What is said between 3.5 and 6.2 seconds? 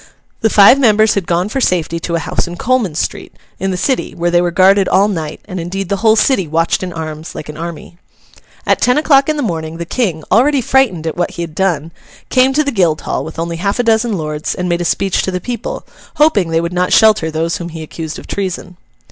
in the City, where they were guarded all night; and indeed the whole